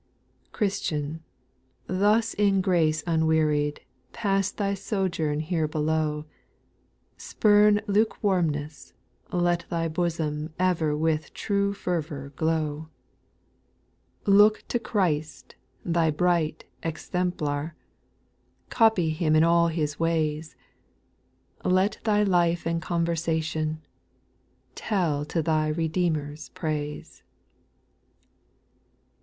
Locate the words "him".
19.11-19.35